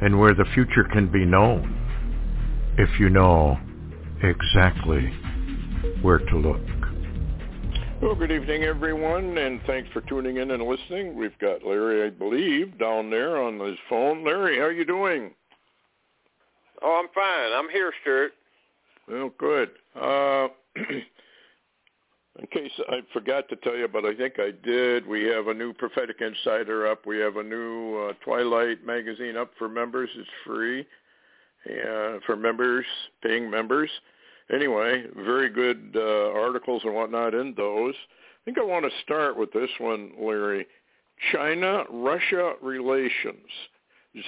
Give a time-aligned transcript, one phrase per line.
[0.00, 1.74] and where the future can be known
[2.78, 3.58] if you know
[4.22, 5.12] exactly
[6.02, 6.60] where to look.
[8.00, 11.16] Well, good evening, everyone, and thanks for tuning in and listening.
[11.16, 14.24] We've got Larry, I believe, down there on his phone.
[14.24, 15.34] Larry, how are you doing?
[16.80, 17.52] Oh, I'm fine.
[17.52, 18.32] I'm here, Stewart.
[19.08, 19.70] Well, good.
[20.00, 20.48] Uh,
[22.38, 25.54] in case I forgot to tell you, but I think I did, we have a
[25.54, 27.04] new Prophetic Insider up.
[27.04, 30.08] We have a new uh, Twilight magazine up for members.
[30.16, 30.86] It's free
[31.66, 32.86] uh, for members,
[33.22, 33.90] paying members.
[34.52, 37.94] Anyway, very good uh, articles and whatnot in those.
[37.96, 40.66] I think I want to start with this one, Larry.
[41.32, 43.48] China-Russia relations.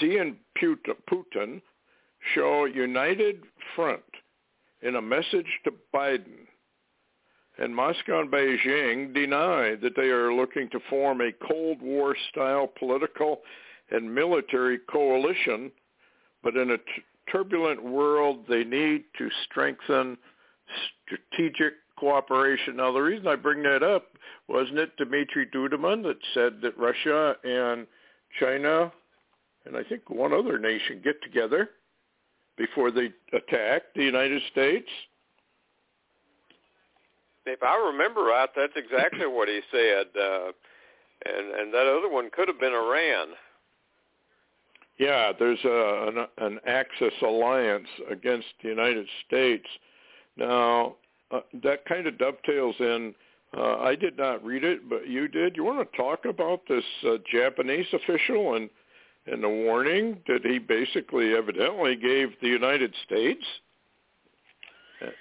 [0.01, 1.63] Xi and Putin
[2.35, 3.43] show united
[3.75, 4.03] front
[4.83, 6.47] in a message to Biden.
[7.61, 13.41] And Moscow and Beijing deny that they are looking to form a Cold War-style political
[13.91, 15.71] and military coalition,
[16.43, 16.85] but in a t-
[17.31, 20.17] turbulent world, they need to strengthen
[21.07, 22.77] strategic cooperation.
[22.77, 24.07] Now, the reason I bring that up,
[24.49, 27.87] wasn't it Dumitru Duduman that said that Russia and
[28.41, 28.91] China
[29.67, 31.71] and I think one other nation get together
[32.57, 34.89] before they attack the United States?
[37.47, 40.07] If I remember right, that's exactly what he said.
[40.19, 40.53] Uh,
[41.27, 43.29] and and that other one could have been Iran.
[44.99, 49.67] Yeah, there's a, an, an Axis alliance against the United States.
[50.37, 50.97] Now,
[51.31, 53.15] uh, that kind of dovetails in.
[53.57, 55.57] Uh, I did not read it, but you did.
[55.57, 58.69] You want to talk about this uh, Japanese official and
[59.27, 63.45] and the warning that he basically evidently gave the United States.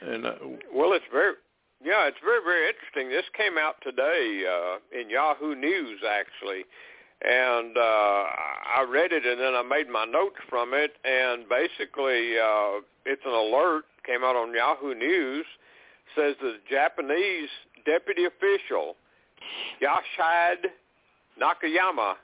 [0.02, 0.36] And uh,
[0.74, 1.34] well, it's very
[1.84, 3.10] yeah, it's very very interesting.
[3.10, 6.66] This came out today uh, in Yahoo News actually,
[7.22, 10.94] and uh, I read it and then I made my notes from it.
[11.04, 15.46] And basically, uh, it's an alert came out on Yahoo News
[16.16, 17.50] says the Japanese
[17.86, 18.96] deputy official
[19.82, 20.70] Yasuhide
[21.42, 22.16] Nakayama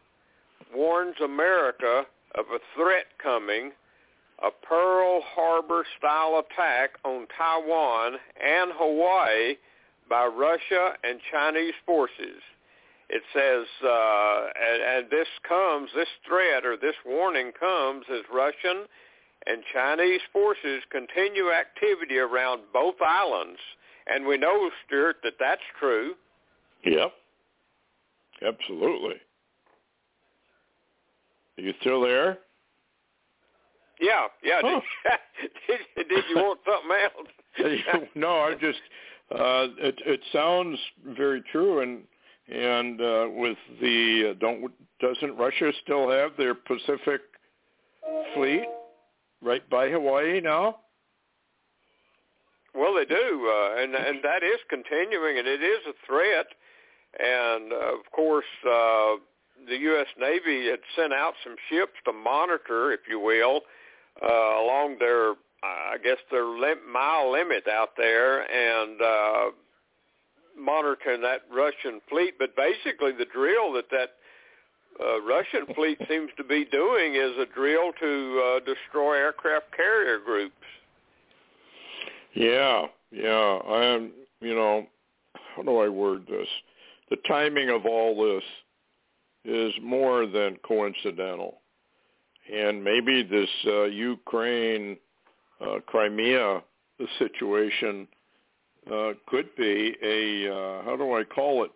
[0.75, 2.03] warns America
[2.35, 3.71] of a threat coming,
[4.43, 9.55] a Pearl Harbor-style attack on Taiwan and Hawaii
[10.09, 12.41] by Russia and Chinese forces.
[13.09, 18.85] It says, uh, and, and this comes, this threat or this warning comes as Russian
[19.45, 23.59] and Chinese forces continue activity around both islands.
[24.07, 26.13] And we know, Stuart, that that's true.
[26.83, 27.13] Yep.
[28.41, 29.15] Absolutely.
[31.57, 32.39] Are you still there?
[33.99, 34.61] Yeah, yeah.
[34.63, 34.81] Huh.
[35.67, 38.07] Did, did, did you want something else?
[38.15, 38.79] no, I just
[39.31, 40.77] uh, it it sounds
[41.17, 42.03] very true, and
[42.47, 47.21] and uh, with the uh, don't doesn't Russia still have their Pacific
[48.33, 48.65] fleet
[49.41, 50.77] right by Hawaii now?
[52.73, 56.47] Well, they do, uh, and and that is continuing, and it is a threat.
[57.17, 59.15] And uh, of course, uh,
[59.67, 60.07] the U.S.
[60.19, 63.61] Navy had sent out some ships to monitor, if you will,
[64.21, 65.31] uh, along their,
[65.63, 69.45] I guess, their lim- mile limit out there and uh,
[70.57, 72.35] monitoring that Russian fleet.
[72.39, 74.11] But basically, the drill that that
[75.03, 80.19] uh, Russian fleet seems to be doing is a drill to uh, destroy aircraft carrier
[80.19, 80.53] groups.
[82.33, 83.59] Yeah, yeah.
[83.67, 84.11] I'm,
[84.41, 84.87] you know,
[85.55, 86.47] how do I word this?
[87.09, 88.43] The timing of all this
[89.45, 91.59] is more than coincidental.
[92.53, 94.97] And maybe this uh, Ukraine,
[95.59, 96.61] uh, Crimea
[97.19, 98.07] situation
[98.91, 101.71] uh, could be a, uh, how do I call it,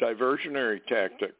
[0.00, 1.34] diversionary tactic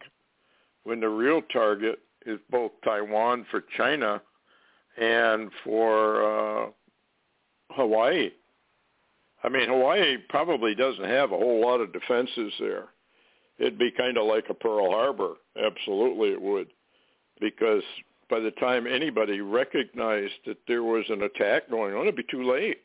[0.85, 4.20] when the real target is both Taiwan for China
[5.00, 6.70] and for uh,
[7.70, 8.31] Hawaii.
[9.43, 12.88] I mean, Hawaii probably doesn't have a whole lot of defenses there
[13.61, 15.35] it'd be kind of like a Pearl Harbor.
[15.62, 16.69] Absolutely, it would,
[17.40, 17.82] because
[18.31, 22.50] by the time anybody recognized that there was an attack going on, it'd be too
[22.50, 22.79] late.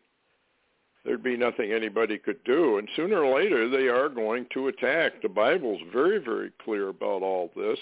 [1.05, 5.21] There'd be nothing anybody could do, and sooner or later they are going to attack.
[5.21, 7.77] The Bible's very, very clear about all this,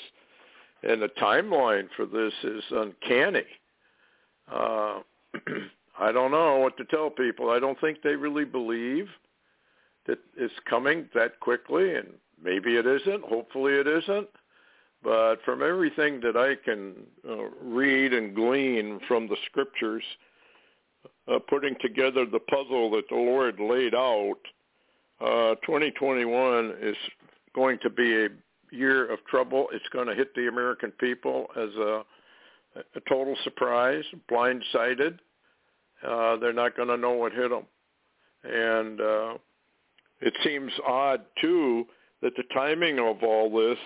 [0.84, 3.46] and the timeline for this is uncanny.
[4.52, 5.00] Uh,
[6.00, 7.50] I don't know what to tell people.
[7.50, 9.08] I don't think they really believe
[10.06, 12.10] that it's coming that quickly, and
[12.44, 13.24] maybe it isn't.
[13.24, 14.28] Hopefully it isn't.
[15.04, 16.94] But from everything that I can
[17.28, 20.04] uh, read and glean from the scriptures,
[21.28, 24.40] uh, putting together the puzzle that the Lord laid out,
[25.20, 26.96] uh, 2021 is
[27.56, 28.30] going to be a
[28.72, 29.68] year of trouble.
[29.74, 32.04] It's going to hit the American people as a,
[32.76, 35.20] a total surprise, blindsided.
[36.06, 37.66] Uh, they're not going to know what hit them.
[38.44, 39.34] And uh,
[40.22, 41.86] it seems odd, too,
[42.22, 43.78] that the timing of all this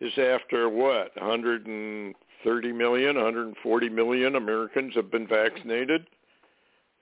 [0.00, 6.06] is after what, 130 million, 140 million Americans have been vaccinated.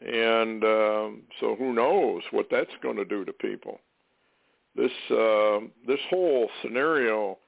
[0.01, 3.81] And um, so who knows what that's going to do to people.
[4.77, 7.39] This uh, this whole scenario,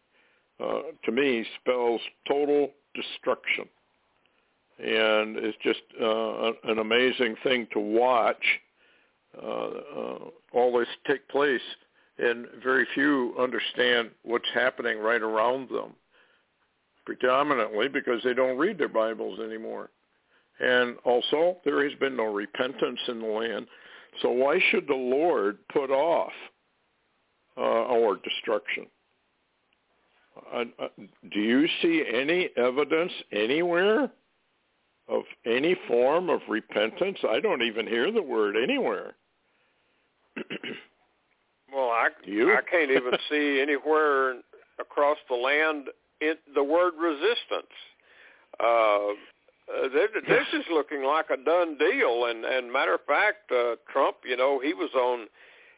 [0.63, 3.65] uh, to me, spells total destruction,
[4.79, 8.61] and it's just uh, an amazing thing to watch
[9.43, 10.19] uh, uh,
[10.53, 11.61] all this take place,
[12.19, 15.93] and very few understand what's happening right around them,
[17.05, 19.91] predominantly because they don't read their Bibles anymore.
[20.59, 23.67] And also, there has been no repentance in the land.
[24.23, 26.33] So why should the Lord put off
[27.59, 28.87] uh, our destruction?
[30.55, 30.89] Uh, uh,
[31.33, 34.11] do you see any evidence anywhere
[35.09, 37.19] of any form of repentance?
[37.29, 39.15] I don't even hear the word anywhere.
[42.07, 42.53] I you?
[42.53, 44.37] I can't even see anywhere
[44.79, 45.89] across the land
[46.21, 47.73] it, the word resistance.
[48.59, 49.13] Uh,
[49.69, 52.27] uh, this is looking like a done deal.
[52.27, 55.27] And and matter of fact, uh, Trump, you know, he was on,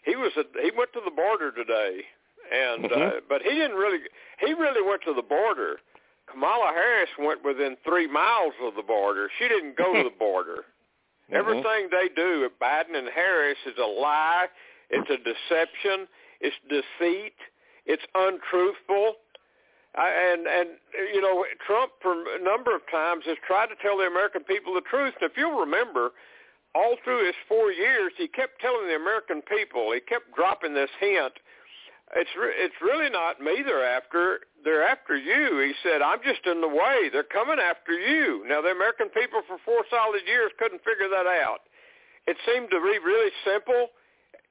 [0.04, 2.02] he was at, he went to the border today,
[2.52, 3.02] and mm-hmm.
[3.02, 3.98] uh, but he didn't really,
[4.40, 5.76] he really went to the border.
[6.30, 9.30] Kamala Harris went within three miles of the border.
[9.38, 10.64] She didn't go to the border.
[11.32, 11.36] Mm-hmm.
[11.36, 14.46] Everything they do at Biden and Harris is a lie.
[14.90, 16.06] It's a deception.
[16.40, 17.36] It's deceit.
[17.86, 19.14] It's untruthful.
[19.96, 20.68] And and
[21.12, 24.74] you know Trump for a number of times has tried to tell the American people
[24.74, 25.14] the truth.
[25.20, 26.12] And if you'll remember,
[26.74, 29.90] all through his four years, he kept telling the American people.
[29.92, 31.32] He kept dropping this hint.
[32.14, 34.40] It's re- it's really not me they're after.
[34.64, 35.60] They're after you.
[35.60, 37.10] He said, I'm just in the way.
[37.12, 38.44] They're coming after you.
[38.46, 41.68] Now the American people for four solid years couldn't figure that out.
[42.26, 43.88] It seemed to be really simple.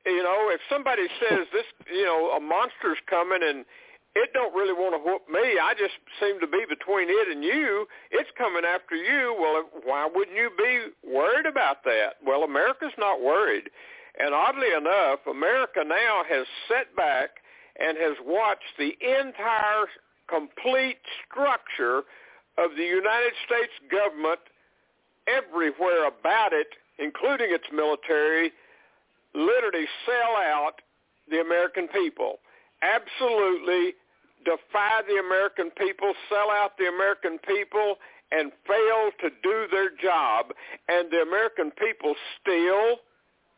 [0.08, 3.66] You know, if somebody says this, you know, a monster's coming and
[4.16, 5.60] it don't really want to whoop me.
[5.62, 7.86] I just seem to be between it and you.
[8.10, 9.36] It's coming after you.
[9.38, 12.18] Well, why wouldn't you be worried about that?
[12.26, 13.70] Well, America's not worried.
[14.18, 17.30] And oddly enough, America now has set back
[17.78, 19.86] and has watched the entire
[20.28, 20.98] complete
[21.30, 22.02] structure
[22.58, 24.42] of the United States government
[25.30, 28.52] everywhere about it, including its military,
[29.38, 30.82] literally sell out
[31.30, 32.40] the American people
[32.82, 33.96] absolutely
[34.46, 37.96] defy the American people, sell out the American people,
[38.32, 40.48] and fail to do their job,
[40.88, 42.98] and the American people still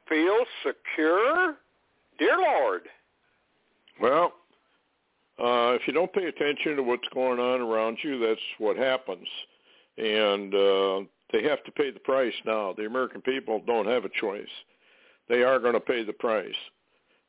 [0.08, 1.56] feel secure?
[2.18, 2.82] Dear Lord.
[4.02, 4.34] Well,
[5.40, 9.28] uh, if you don't pay attention to what's going on around you, that's what happens.
[9.98, 12.74] And uh, they have to pay the price now.
[12.74, 14.48] The American people don't have a choice.
[15.30, 16.56] They are going to pay the price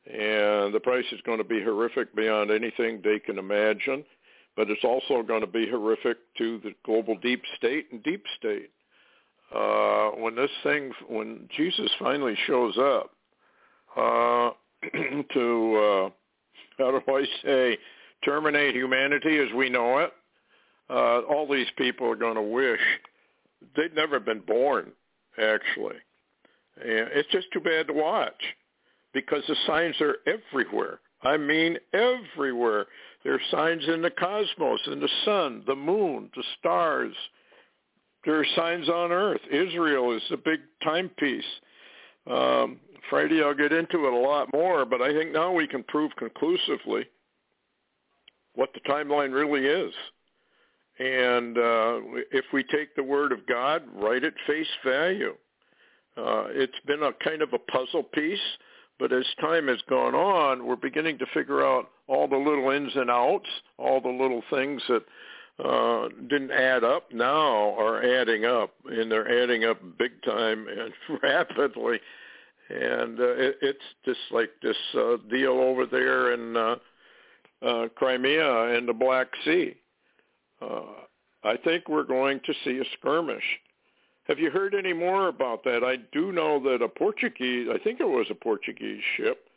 [0.05, 4.03] and the price is going to be horrific beyond anything they can imagine.
[4.57, 8.71] But it's also going to be horrific to the global deep state and deep state.
[9.55, 13.11] Uh, when this thing, when Jesus finally shows up
[13.95, 14.49] uh,
[15.33, 16.09] to, uh,
[16.77, 17.77] how do I say,
[18.25, 20.11] terminate humanity as we know it,
[20.89, 22.81] uh, all these people are going to wish
[23.75, 24.91] they'd never been born,
[25.37, 25.95] actually.
[26.77, 28.41] And it's just too bad to watch
[29.13, 30.99] because the signs are everywhere.
[31.23, 32.87] I mean everywhere.
[33.23, 37.13] There are signs in the cosmos, in the sun, the moon, the stars.
[38.25, 39.41] There are signs on earth.
[39.51, 41.43] Israel is a big timepiece.
[42.27, 45.83] Um, Friday I'll get into it a lot more, but I think now we can
[45.83, 47.05] prove conclusively
[48.55, 49.93] what the timeline really is.
[50.99, 51.99] And uh,
[52.31, 55.35] if we take the word of God right at face value,
[56.17, 58.39] uh, it's been a kind of a puzzle piece
[59.01, 62.95] but as time has gone on, we're beginning to figure out all the little ins
[62.95, 63.49] and outs,
[63.79, 65.03] all the little things that
[65.67, 70.93] uh, didn't add up now are adding up, and they're adding up big time and
[71.23, 71.99] rapidly.
[72.69, 76.75] And uh, it, it's just like this uh, deal over there in uh,
[77.63, 79.75] uh, Crimea and the Black Sea.
[80.61, 80.81] Uh,
[81.43, 83.43] I think we're going to see a skirmish.
[84.27, 85.83] Have you heard any more about that?
[85.83, 89.47] I do know that a Portuguese, I think it was a Portuguese ship,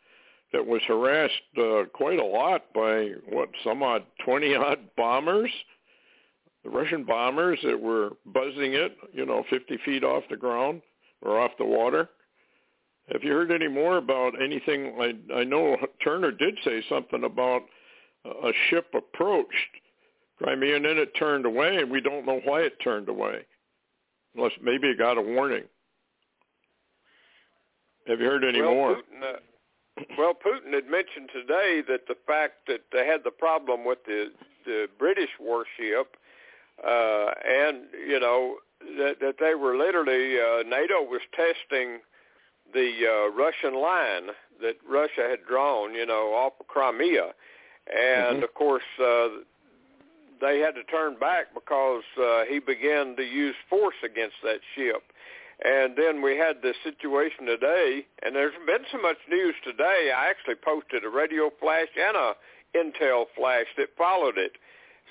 [0.52, 5.50] that was harassed uh, quite a lot by what some odd twenty odd bombers,
[6.62, 10.80] the Russian bombers that were buzzing it, you know, fifty feet off the ground
[11.22, 12.08] or off the water.
[13.12, 14.94] Have you heard any more about anything?
[14.98, 17.62] I I know Turner did say something about
[18.24, 19.52] a ship approached
[20.38, 23.44] Crimea and then it turned away, and we don't know why it turned away,
[24.34, 25.64] unless maybe it got a warning.
[28.06, 28.96] Have you heard any well, more?
[28.96, 33.84] Putin, uh, well, Putin had mentioned today that the fact that they had the problem
[33.84, 34.26] with the
[34.66, 36.16] the British warship,
[36.86, 38.56] uh, and you know
[38.98, 42.00] that that they were literally uh, NATO was testing
[42.72, 47.32] the uh, Russian line that Russia had drawn, you know, off of Crimea,
[47.86, 48.42] and mm-hmm.
[48.42, 49.28] of course uh,
[50.44, 55.02] they had to turn back because uh, he began to use force against that ship.
[55.64, 60.12] And then we had this situation today, and there's been so much news today.
[60.14, 62.34] I actually posted a radio flash and a
[62.76, 64.52] Intel flash that followed it.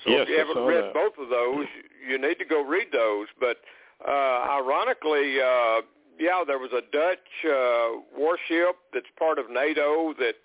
[0.04, 0.94] So yes, if you haven't read that.
[0.94, 1.66] both of those,
[2.06, 3.26] you need to go read those.
[3.40, 3.58] But
[4.06, 5.80] uh, ironically, uh,
[6.20, 10.36] yeah, there was a Dutch uh, warship that's part of NATO that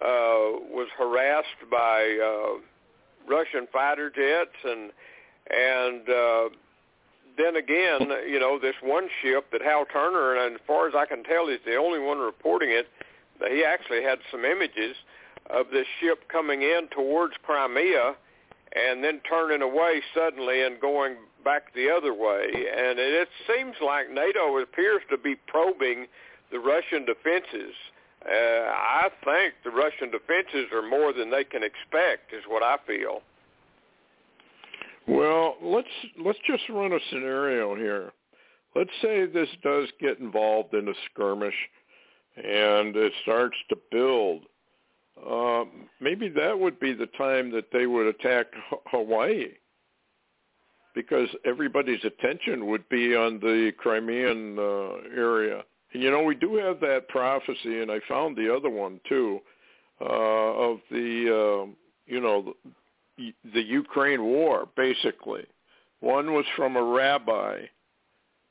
[0.00, 2.60] uh, was harassed by uh,
[3.28, 4.90] Russian fighter jets, and
[5.50, 6.48] and uh,
[7.36, 11.06] then again, you know, this one ship that Hal Turner, and as far as I
[11.06, 12.88] can tell, he's the only one reporting it.
[13.50, 14.96] He actually had some images
[15.50, 18.14] of this ship coming in towards Crimea,
[18.74, 22.44] and then turning away suddenly and going back the other way.
[22.54, 26.06] And it, it seems like NATO appears to be probing
[26.50, 27.74] the Russian defenses.
[27.74, 32.76] Uh, I think the Russian defenses are more than they can expect, is what I
[32.86, 33.22] feel.
[35.08, 35.88] Well, let's
[36.24, 38.12] let's just run a scenario here.
[38.74, 41.54] Let's say this does get involved in a skirmish,
[42.36, 44.42] and it starts to build.
[45.28, 45.64] Uh,
[46.00, 49.48] maybe that would be the time that they would attack H- Hawaii,
[50.94, 55.64] because everybody's attention would be on the Crimean uh, area.
[55.92, 59.40] And you know, we do have that prophecy, and I found the other one too,
[60.00, 61.70] uh, of the uh,
[62.06, 62.54] you know
[63.18, 65.44] the Ukraine war, basically.
[66.00, 67.62] One was from a rabbi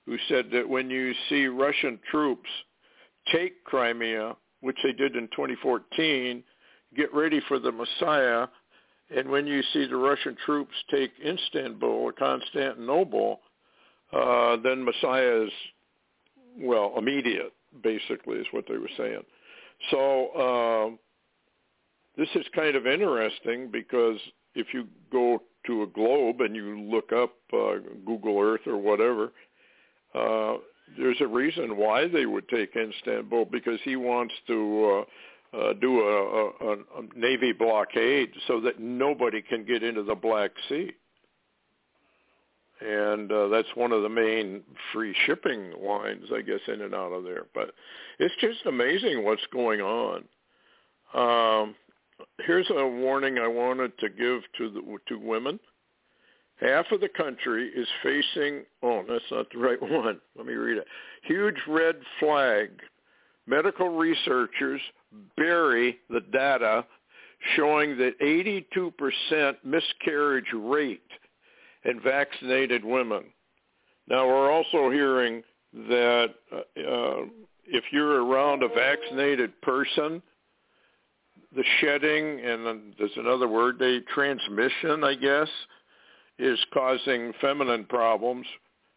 [0.06, 2.50] who said that when you see Russian troops
[3.32, 6.44] take Crimea, which they did in 2014,
[6.96, 8.48] get ready for the Messiah.
[9.16, 13.42] And when you see the Russian troops take Istanbul or Constantinople,
[14.14, 15.52] uh, then Messiah is,
[16.60, 17.54] well, immediate,
[17.84, 19.24] basically, is what they were saying.
[19.90, 20.96] So uh,
[22.18, 24.18] this is kind of interesting because
[24.56, 29.32] if you go to a globe and you look up uh, Google Earth or whatever,
[30.14, 30.58] uh,
[30.98, 35.06] there's a reason why they would take Istanbul because he wants to
[35.54, 36.78] uh, uh, do a, a, a
[37.16, 40.92] navy blockade so that nobody can get into the Black Sea.
[42.82, 44.62] And uh, that's one of the main
[44.92, 47.44] free shipping lines, I guess, in and out of there.
[47.54, 47.74] But
[48.20, 50.24] it's just amazing what's going on.
[51.14, 51.76] Um,
[52.46, 55.60] here's a warning I wanted to give to the, to women.
[56.60, 60.20] Half of the country is facing, oh, that's not the right one.
[60.36, 60.88] Let me read it.
[61.24, 62.70] Huge red flag.
[63.48, 64.82] Medical researchers
[65.36, 66.86] bury the data
[67.56, 71.02] showing that 82% miscarriage rate
[71.86, 73.26] in vaccinated women.
[74.08, 77.26] Now, we're also hearing that uh, uh
[77.66, 80.22] if you're around a vaccinated person,
[81.56, 85.48] the shedding, and there's another word, the transmission, I guess,
[86.40, 88.46] is causing feminine problems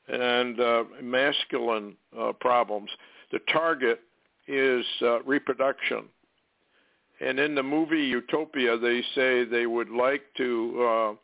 [0.09, 2.91] and uh, masculine uh, problems.
[3.33, 4.01] The target
[4.47, 6.05] is uh, reproduction.
[7.21, 11.15] And in the movie Utopia, they say they would like to, uh,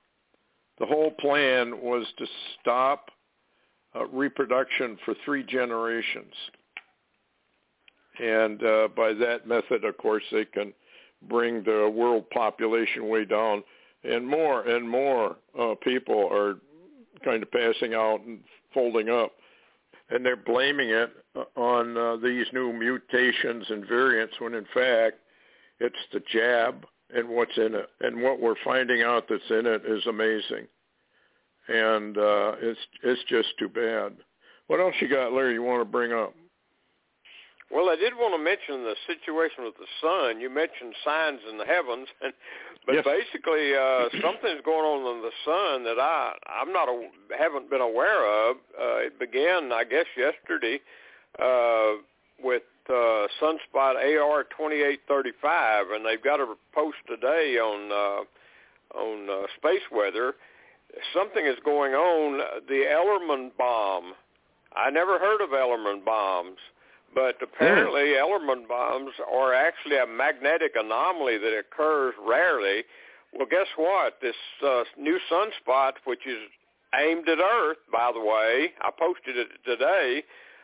[0.80, 2.26] the whole plan was to
[2.60, 3.10] stop
[3.94, 6.32] uh, reproduction for three generations.
[8.18, 10.72] And uh, by that method, of course, they can
[11.28, 13.62] bring the world population way down,
[14.04, 16.56] and more and more uh, people are
[17.24, 18.40] kind of passing out and
[18.72, 19.32] folding up,
[20.08, 25.16] and they're blaming it uh, on uh, these new mutations and variants when in fact
[25.78, 29.82] it's the jab and what's in it, and what we're finding out that's in it
[29.86, 30.66] is amazing,
[31.68, 34.16] and uh, it's it's just too bad.
[34.68, 35.54] What else you got, Larry?
[35.54, 36.34] You want to bring up?
[37.70, 40.40] Well, I did want to mention the situation with the sun.
[40.40, 42.32] You mentioned signs in the heavens, and
[42.84, 43.04] But yes.
[43.04, 47.80] basically, uh, something's going on in the sun that I I'm not a, haven't been
[47.80, 48.56] aware of.
[48.78, 50.80] Uh, it began, I guess, yesterday
[51.38, 52.02] uh,
[52.42, 59.46] with uh, Sunspot AR 2835, and they've got a post today on uh, on uh,
[59.56, 60.34] space weather.
[61.14, 62.38] Something is going on.
[62.68, 64.14] The Ellerman bomb.
[64.74, 66.58] I never heard of Ellerman bombs.
[67.12, 68.22] But apparently, Hmm.
[68.22, 72.84] Ellerman bombs are actually a magnetic anomaly that occurs rarely.
[73.32, 74.20] Well, guess what?
[74.20, 76.38] This uh, new sunspot, which is
[76.94, 80.22] aimed at Earth, by the way, I posted it today.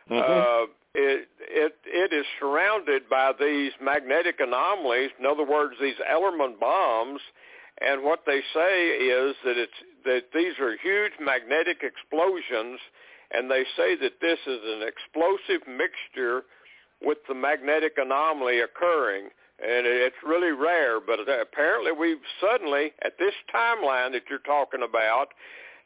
[0.08, 0.22] Mhm.
[0.22, 0.66] Uh,
[0.96, 5.10] it it it is surrounded by these magnetic anomalies.
[5.18, 7.20] In other words, these Ellerman bombs.
[7.78, 12.80] And what they say is that it's that these are huge magnetic explosions
[13.30, 16.44] and they say that this is an explosive mixture
[17.02, 19.28] with the magnetic anomaly occurring.
[19.58, 25.28] And it's really rare, but apparently we've suddenly, at this timeline that you're talking about,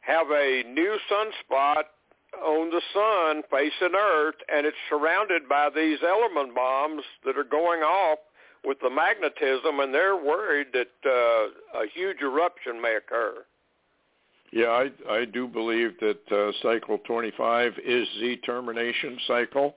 [0.01, 1.83] have a new sunspot
[2.39, 7.81] on the sun facing Earth, and it's surrounded by these Ellerman bombs that are going
[7.81, 8.19] off
[8.63, 13.43] with the magnetism, and they're worried that uh, a huge eruption may occur.
[14.51, 19.75] Yeah, I I do believe that uh, cycle 25 is the termination cycle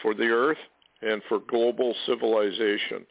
[0.00, 0.58] for the Earth
[1.02, 3.04] and for global civilization.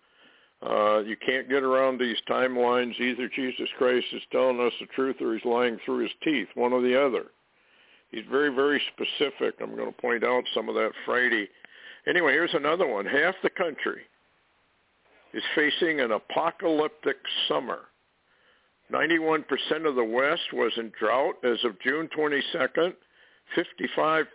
[0.66, 3.00] Uh, you can't get around these timelines.
[3.00, 6.74] Either Jesus Christ is telling us the truth or he's lying through his teeth, one
[6.74, 7.26] or the other.
[8.12, 9.56] He's very, very specific.
[9.62, 11.48] I'm going to point out some of that Friday.
[12.08, 13.06] Anyway, here's another one.
[13.06, 14.02] Half the country
[15.34, 17.80] is facing an apocalyptic summer.
[18.92, 19.46] 91%
[19.86, 22.94] of the West was in drought as of June 22nd.
[23.56, 24.26] 55%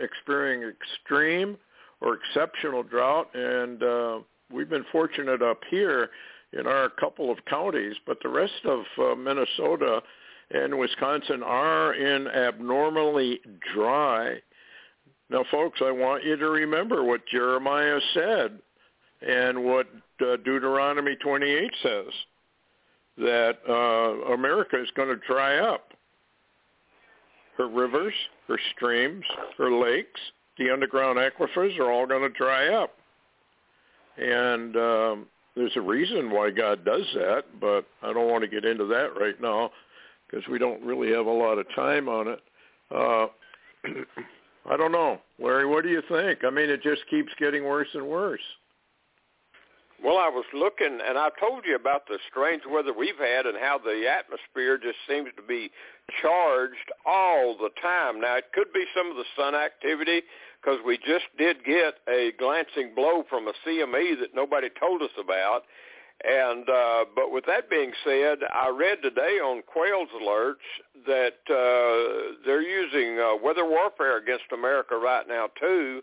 [0.00, 1.56] experiencing extreme
[2.00, 4.18] or exceptional drought, and uh,
[4.52, 6.10] we've been fortunate up here
[6.52, 10.02] in our couple of counties, but the rest of uh, Minnesota
[10.50, 13.40] and Wisconsin are in abnormally
[13.74, 14.36] dry.
[15.28, 18.58] Now, folks, I want you to remember what Jeremiah said
[19.26, 19.88] and what
[20.20, 22.12] uh, Deuteronomy 28 says
[23.18, 25.92] that uh, America is going to dry up.
[27.56, 28.14] Her rivers,
[28.46, 29.24] her streams,
[29.56, 30.20] her lakes,
[30.58, 32.92] the underground aquifers are all going to dry up.
[34.18, 38.64] And um, there's a reason why God does that, but I don't want to get
[38.64, 39.70] into that right now
[40.28, 42.40] because we don't really have a lot of time on it.
[42.90, 43.26] Uh,
[44.68, 45.20] I don't know.
[45.38, 46.40] Larry, what do you think?
[46.44, 48.40] I mean, it just keeps getting worse and worse.
[50.02, 53.56] Well, I was looking, and I told you about the strange weather we've had and
[53.56, 55.70] how the atmosphere just seems to be
[56.20, 58.20] charged all the time.
[58.20, 60.22] Now, it could be some of the sun activity
[60.60, 65.16] because we just did get a glancing blow from a CME that nobody told us
[65.18, 65.62] about.
[66.24, 70.64] And uh, but with that being said, I read today on Quayle's alerts
[71.06, 76.02] that uh, they're using uh, weather warfare against America right now too.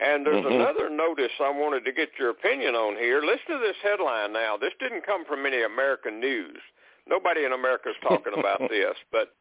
[0.00, 0.54] And there's Mhm.
[0.54, 3.20] another notice I wanted to get your opinion on here.
[3.20, 4.56] Listen to this headline now.
[4.56, 6.58] This didn't come from any American news.
[7.06, 8.96] Nobody in America is talking about this.
[9.12, 9.34] But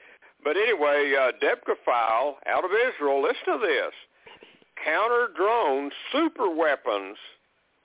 [0.43, 3.21] but anyway, uh, Debka file out of Israel.
[3.21, 3.93] Listen to this:
[4.83, 7.17] counter drone super weapons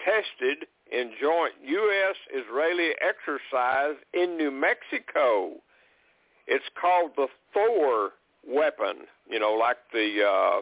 [0.05, 5.53] tested in joint U.S.-Israeli exercise in New Mexico.
[6.47, 8.11] It's called the Thor
[8.47, 9.07] weapon.
[9.29, 10.61] You know, like the uh,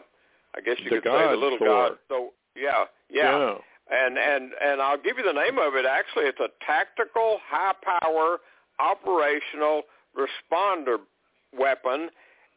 [0.55, 1.67] I guess you The could say the little Thor.
[1.67, 1.91] god.
[2.07, 3.55] So yeah, yeah,
[3.91, 5.85] and and and I'll give you the name of it.
[5.85, 8.37] Actually, it's a tactical, high-power,
[8.79, 9.81] operational
[10.17, 10.97] responder
[11.57, 12.09] weapon,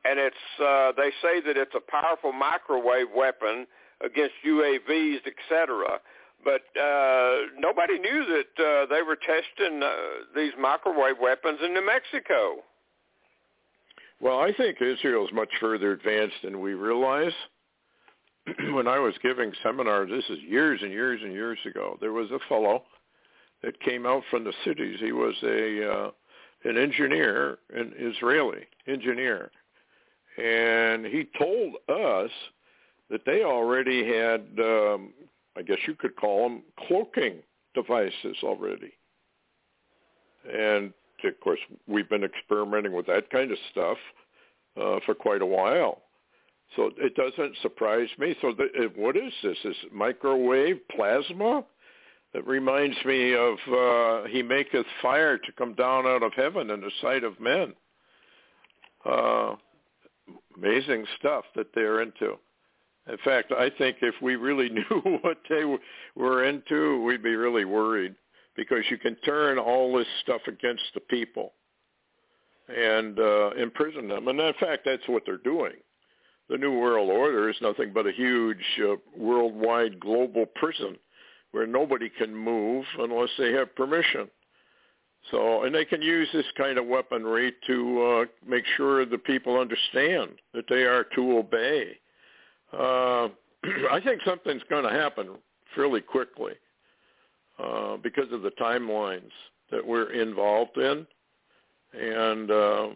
[0.05, 3.67] and it's uh, they say that it's a powerful microwave weapon
[4.05, 5.99] against UAVs, etc.
[6.47, 9.91] But uh, nobody knew that uh, they were testing uh,
[10.37, 12.59] these microwave weapons in New Mexico.
[14.21, 17.33] Well, I think Israel is much further advanced than we realize.
[18.75, 22.31] when I was giving seminars, this is years and years and years ago, there was
[22.31, 22.85] a fellow
[23.65, 24.99] that came out from the cities.
[25.01, 26.11] He was a uh,
[26.63, 29.51] an engineer, an Israeli engineer,
[30.39, 32.31] and he told us
[33.11, 35.13] that they already had, um,
[35.57, 37.43] I guess you could call them cloaking
[37.75, 38.93] devices already.
[40.53, 40.93] And
[41.25, 43.97] of course, we've been experimenting with that kind of stuff
[44.81, 46.03] uh, for quite a while.
[46.75, 48.35] So it doesn't surprise me.
[48.41, 49.57] So the, uh, what is this?
[49.65, 51.65] Is microwave plasma?
[52.35, 56.81] It reminds me of uh, he maketh fire to come down out of heaven in
[56.81, 57.73] the sight of men.
[59.05, 59.55] Uh,
[60.57, 62.37] amazing stuff that they're into.
[63.09, 65.65] In fact, I think if we really knew what they
[66.15, 68.15] were into, we'd be really worried
[68.57, 71.53] because you can turn all this stuff against the people
[72.69, 74.29] and uh, imprison them.
[74.29, 75.75] And in fact, that's what they're doing.
[76.49, 80.97] The New World Order is nothing but a huge uh, worldwide global prison
[81.53, 84.29] where nobody can move unless they have permission.
[85.31, 89.59] So, and they can use this kind of weaponry to uh, make sure the people
[89.59, 91.99] understand that they are to obey.
[92.79, 93.29] Uh,
[93.91, 95.31] I think something's going to happen
[95.75, 96.53] fairly quickly
[97.59, 99.31] uh, because of the timelines
[99.71, 101.07] that we're involved in.
[101.99, 102.89] And uh,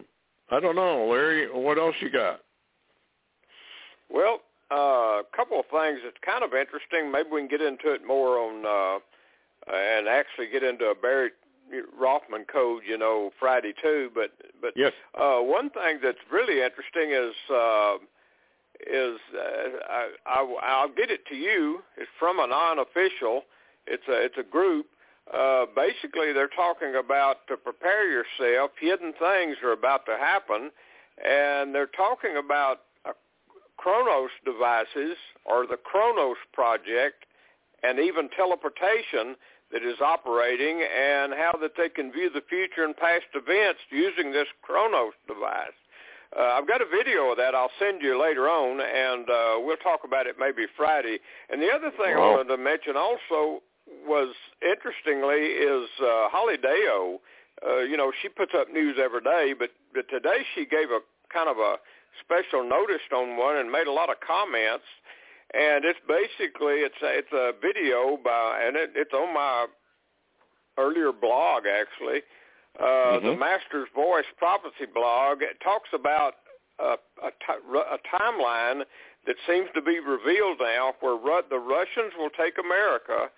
[0.51, 2.41] I don't know, Larry, what else you got?
[4.09, 4.41] Well,
[4.71, 7.11] uh, a couple of things that's kind of interesting.
[7.11, 8.99] Maybe we can get into it more on uh,
[9.73, 11.31] and actually get into a Barry
[11.97, 14.09] Rothman code, you know, Friday too.
[14.13, 14.91] But but yes.
[15.19, 17.97] uh, one thing that's really interesting is uh,
[18.87, 21.81] is uh, I, I, I'll get it to you.
[21.97, 23.43] It's from a non-official.
[23.87, 24.87] It's a it's a group.
[25.31, 28.71] Uh, basically, they're talking about to prepare yourself.
[28.79, 30.71] Hidden things are about to happen,
[31.23, 33.13] and they're talking about uh,
[33.77, 37.25] Chronos devices or the Chronos project,
[37.83, 39.35] and even teleportation
[39.71, 44.33] that is operating, and how that they can view the future and past events using
[44.33, 45.80] this Chronos device.
[46.37, 47.53] Uh, I've got a video of that.
[47.53, 51.19] I'll send you later on, and uh, we'll talk about it maybe Friday.
[51.49, 52.23] And the other thing wow.
[52.23, 53.61] I wanted to mention also
[54.07, 57.19] was, interestingly, is uh, Holly Deyo.
[57.65, 60.99] Uh, you know, she puts up news every day, but, but today she gave a
[61.33, 61.75] kind of a
[62.23, 64.87] special notice on one and made a lot of comments.
[65.53, 69.67] And it's basically it's a, it's a video by and it, it's on my
[70.77, 72.21] earlier blog actually uh,
[72.79, 73.25] mm-hmm.
[73.25, 75.39] the Master's Voice Prophecy blog.
[75.63, 76.35] Talks about
[76.79, 78.83] a, a, t- a timeline
[79.27, 83.29] that seems to be revealed now where Ru- the Russians will take America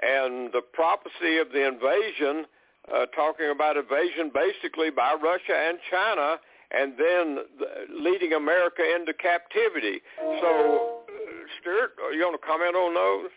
[0.00, 2.46] and the prophecy of the invasion,
[2.92, 6.36] uh, talking about invasion basically by Russia and China
[6.72, 10.00] and then the, leading America into captivity.
[10.40, 11.12] So, uh,
[11.60, 13.30] Stewart, are you going to comment on those?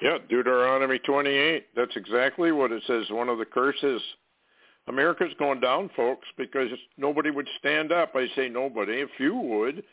[0.00, 1.66] Yeah, Deuteronomy 28.
[1.76, 3.04] That's exactly what it says.
[3.10, 4.00] One of the curses
[4.88, 8.12] America's going down, folks, because nobody would stand up.
[8.14, 9.84] I say nobody, a few would,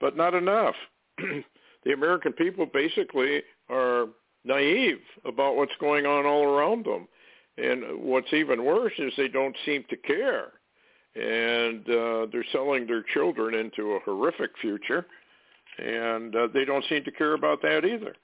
[0.00, 0.74] but not enough.
[1.84, 4.06] the American people basically are
[4.44, 7.08] naive about what's going on all around them.
[7.56, 10.52] And what's even worse is they don't seem to care.
[11.14, 15.06] And uh, they're selling their children into a horrific future,
[15.78, 18.16] and uh, they don't seem to care about that either.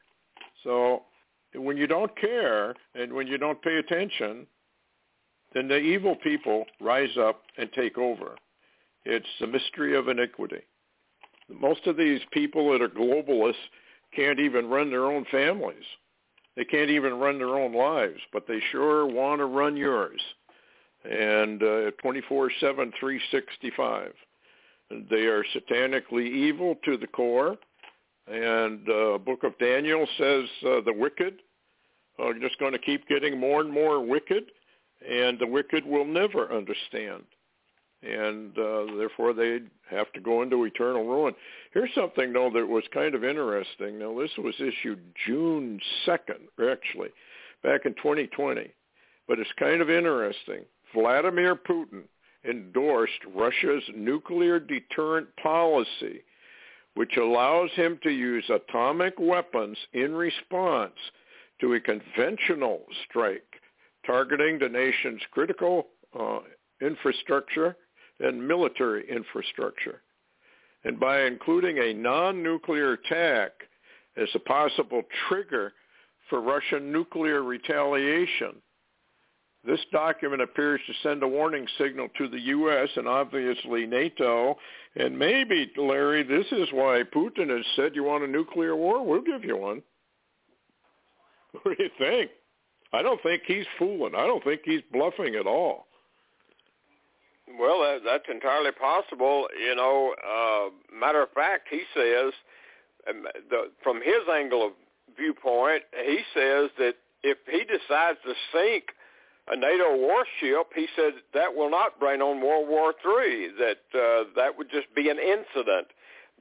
[0.64, 1.02] So
[1.54, 4.46] when you don't care and when you don't pay attention,
[5.52, 8.36] then the evil people rise up and take over.
[9.04, 10.62] It's the mystery of iniquity.
[11.48, 13.54] Most of these people that are globalists
[14.14, 15.84] can't even run their own families.
[16.56, 20.20] They can't even run their own lives, but they sure want to run yours.
[21.04, 24.12] And uh, 24-7, 365.
[25.10, 27.56] They are satanically evil to the core.
[28.26, 31.40] And uh, Book of Daniel says uh, the wicked
[32.18, 34.44] are just going to keep getting more and more wicked
[35.08, 37.22] and the wicked will never understand.
[38.02, 39.60] And uh, therefore they
[39.90, 41.34] have to go into eternal ruin.
[41.72, 43.98] Here's something, though, that was kind of interesting.
[43.98, 47.10] Now, this was issued June 2nd, actually,
[47.62, 48.72] back in 2020.
[49.28, 50.64] But it's kind of interesting.
[50.94, 52.04] Vladimir Putin
[52.48, 56.22] endorsed Russia's nuclear deterrent policy,
[56.94, 60.94] which allows him to use atomic weapons in response
[61.60, 63.60] to a conventional strike
[64.06, 66.40] targeting the nation's critical uh,
[66.80, 67.76] infrastructure
[68.20, 70.02] and military infrastructure.
[70.84, 73.52] And by including a non-nuclear attack
[74.16, 75.72] as a possible trigger
[76.28, 78.54] for Russian nuclear retaliation,
[79.64, 82.88] this document appears to send a warning signal to the U.S.
[82.96, 84.56] and obviously NATO.
[84.96, 89.04] And maybe, Larry, this is why Putin has said, you want a nuclear war?
[89.04, 89.82] We'll give you one.
[91.62, 92.30] What do you think?
[92.92, 94.14] I don't think he's fooling.
[94.14, 95.86] I don't think he's bluffing at all.
[97.58, 99.48] Well, that, that's entirely possible.
[99.58, 102.32] You know, uh, matter of fact, he says,
[103.08, 104.72] um, the, from his angle of
[105.16, 108.84] viewpoint, he says that if he decides to sink
[109.48, 113.48] a NATO warship, he said that will not bring on World War III.
[113.58, 115.88] That uh, that would just be an incident.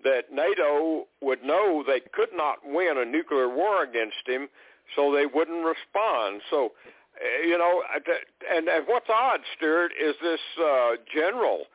[0.04, 4.48] That NATO would know they could not win a nuclear war against him,
[4.96, 6.42] so they wouldn't respond.
[6.50, 6.72] So,
[7.20, 7.84] eh, you know,
[8.52, 11.66] and, and what's odd, Stewart, is this uh, general,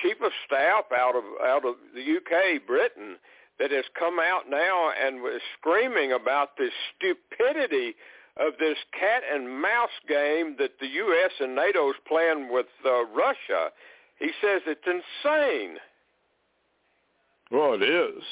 [0.00, 3.16] chief of staff out of out of the UK, Britain,
[3.58, 7.94] that has come out now and was screaming about the stupidity
[8.38, 11.32] of this cat and mouse game that the U.S.
[11.40, 13.70] and NATO's playing with uh, Russia.
[14.18, 15.76] He says it's insane.
[17.50, 18.22] Well, it is.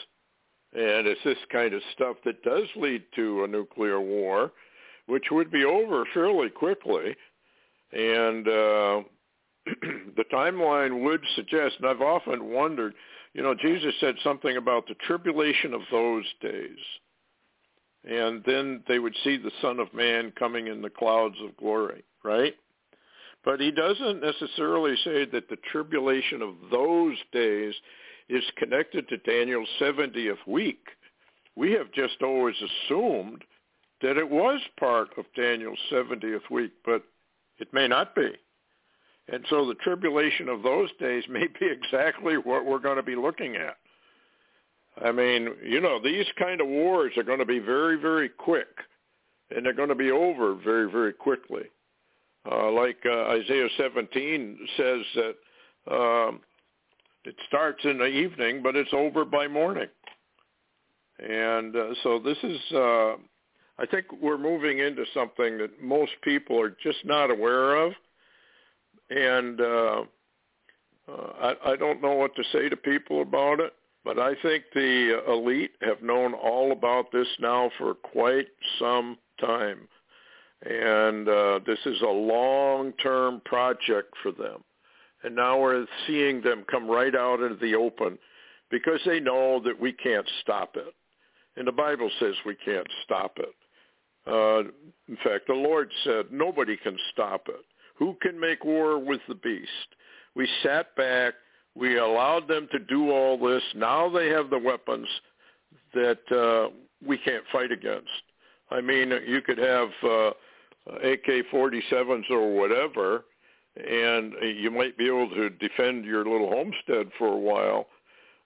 [0.73, 4.53] And it's this kind of stuff that does lead to a nuclear war,
[5.07, 7.17] which would be over fairly quickly.
[7.93, 9.03] And uh,
[10.17, 12.95] the timeline would suggest, and I've often wondered,
[13.35, 16.79] you know, Jesus said something about the tribulation of those days.
[18.09, 22.05] And then they would see the Son of Man coming in the clouds of glory,
[22.25, 22.55] right?
[23.45, 27.75] But he doesn't necessarily say that the tribulation of those days
[28.31, 30.87] is connected to Daniel's 70th week.
[31.57, 33.45] We have just always assumed
[34.03, 37.03] that it was part of Daniel's 70th week, but
[37.59, 38.31] it may not be.
[39.29, 43.17] And so the tribulation of those days may be exactly what we're going to be
[43.17, 43.77] looking at.
[45.05, 48.69] I mean, you know, these kind of wars are going to be very, very quick,
[49.51, 51.65] and they're going to be over very, very quickly.
[52.51, 55.35] Uh, like uh, Isaiah 17 says that
[55.91, 56.41] um,
[57.25, 59.89] it starts in the evening, but it's over by morning.
[61.19, 63.13] And uh, so this is, uh,
[63.79, 67.93] I think we're moving into something that most people are just not aware of.
[69.11, 70.03] And uh,
[71.09, 74.65] uh, I, I don't know what to say to people about it, but I think
[74.73, 79.89] the elite have known all about this now for quite some time.
[80.63, 84.63] And uh, this is a long-term project for them
[85.23, 88.19] and now we're seeing them come right out into the open
[88.71, 90.95] because they know that we can't stop it.
[91.57, 93.55] And the Bible says we can't stop it.
[94.27, 94.71] Uh,
[95.09, 97.65] in fact, the Lord said, nobody can stop it.
[97.97, 99.71] Who can make war with the beast?
[100.35, 101.35] We sat back.
[101.75, 103.63] We allowed them to do all this.
[103.75, 105.09] Now they have the weapons
[105.95, 106.73] that uh,
[107.07, 108.09] we can't fight against.
[108.71, 110.31] I mean, you could have uh,
[111.03, 113.25] AK-47s or whatever,
[113.77, 117.87] and you might be able to defend your little homestead for a while.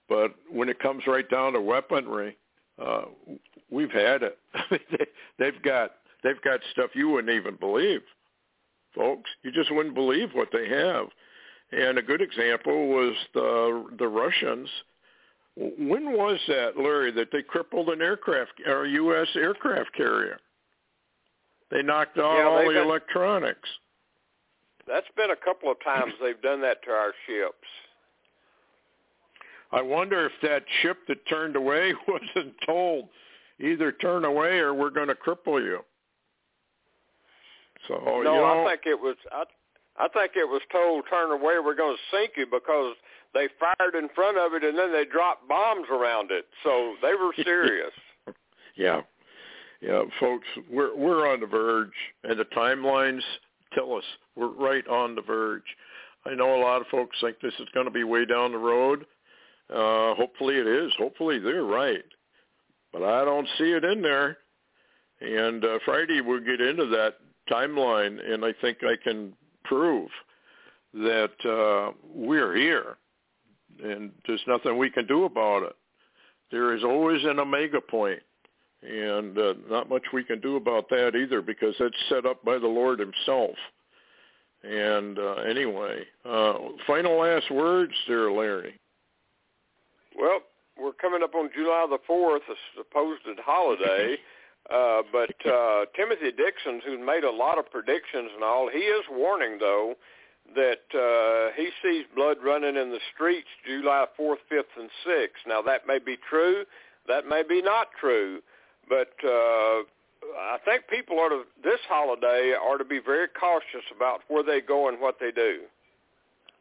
[0.08, 2.36] But when it comes right down to weaponry,
[2.82, 3.04] uh,
[3.70, 4.38] we've had it.
[5.38, 8.02] they've got they've got stuff you wouldn't even believe,
[8.94, 9.30] folks.
[9.42, 11.06] You just wouldn't believe what they have.
[11.72, 14.68] And a good example was the the Russians.
[15.56, 19.28] When was that, Larry, that they crippled an aircraft or U.S.
[19.36, 20.38] aircraft carrier?
[21.70, 23.68] They knocked out yeah, all the been, electronics.
[24.86, 27.68] That's been a couple of times they've done that to our ships.
[29.72, 33.08] I wonder if that ship that turned away wasn't told
[33.60, 35.80] either turn away or we're going to cripple you.
[37.88, 39.16] So no, you know, I think it was.
[39.30, 39.44] I,
[39.96, 41.56] I think it was told turn away.
[41.64, 42.94] We're going to sink you because
[43.34, 46.46] they fired in front of it and then they dropped bombs around it.
[46.62, 47.92] So they were serious.
[48.76, 49.02] yeah,
[49.82, 51.92] yeah, folks, we're we're on the verge,
[52.22, 53.20] and the timelines
[53.74, 54.04] tell us
[54.36, 55.62] we're right on the verge.
[56.26, 58.58] I know a lot of folks think this is going to be way down the
[58.58, 59.06] road.
[59.70, 60.92] Uh, hopefully it is.
[60.98, 62.04] Hopefully they're right.
[62.92, 64.38] But I don't see it in there.
[65.20, 67.14] And uh, Friday we'll get into that
[67.50, 69.32] timeline, and I think I can
[69.64, 70.08] prove
[70.94, 72.96] that uh, we're here,
[73.82, 75.76] and there's nothing we can do about it.
[76.50, 78.20] There is always an omega point,
[78.82, 82.58] and uh, not much we can do about that either because that's set up by
[82.58, 83.56] the Lord himself.
[84.64, 86.54] And uh, anyway, uh,
[86.86, 88.78] final last words there, Larry.
[90.18, 90.40] Well,
[90.80, 94.16] we're coming up on July the 4th, a supposed holiday.
[94.70, 99.04] Uh, but uh, Timothy Dixon, who made a lot of predictions and all, he is
[99.10, 99.94] warning, though,
[100.54, 105.46] that uh, he sees blood running in the streets July 4th, 5th, and 6th.
[105.46, 106.64] Now, that may be true.
[107.06, 108.40] That may be not true.
[108.88, 109.82] But uh,
[110.38, 114.60] I think people are to this holiday are to be very cautious about where they
[114.60, 115.60] go and what they do.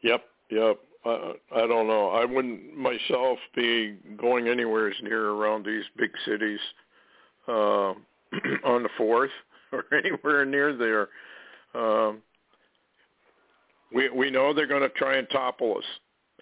[0.01, 0.79] Yep, yep.
[1.05, 2.09] Uh, I don't know.
[2.09, 6.59] I wouldn't myself be going anywhere near around these big cities
[7.47, 7.51] uh,
[8.63, 9.31] on the fourth
[9.71, 11.09] or anywhere near there.
[11.75, 12.21] Um,
[13.93, 15.83] we we know they're going to try and topple us,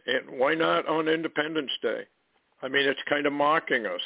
[0.06, 2.04] and why not on Independence Day?
[2.62, 4.02] I mean, it's kind of mocking us.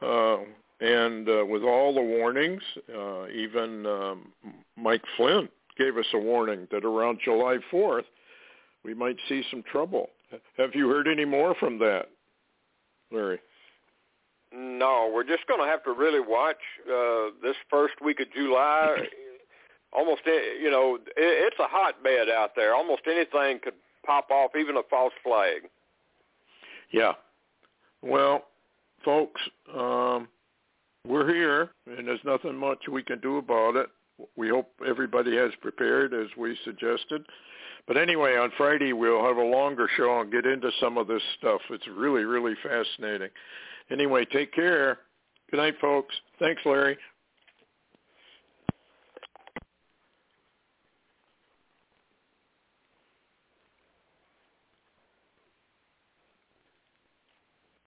[0.00, 0.38] Uh,
[0.82, 4.32] and uh, with all the warnings, uh, even um,
[4.76, 8.04] Mike Flynn gave us a warning that around July 4th,
[8.84, 10.10] we might see some trouble.
[10.58, 12.06] Have you heard any more from that,
[13.12, 13.38] Larry?
[14.52, 18.96] No, we're just going to have to really watch uh, this first week of July.
[19.92, 22.74] Almost, you know, it's a hotbed out there.
[22.74, 25.68] Almost anything could pop off, even a false flag.
[26.90, 27.12] Yeah.
[28.02, 28.44] Well,
[29.04, 29.40] folks,
[29.72, 30.28] um,
[31.06, 33.88] we're here, and there's nothing much we can do about it.
[34.36, 37.26] We hope everybody has prepared as we suggested.
[37.88, 41.22] But anyway, on Friday we'll have a longer show and get into some of this
[41.38, 41.60] stuff.
[41.70, 43.30] It's really, really fascinating.
[43.90, 44.98] Anyway, take care.
[45.50, 46.14] Good night, folks.
[46.38, 46.96] Thanks, Larry.